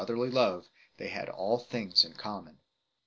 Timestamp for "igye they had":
0.59-1.29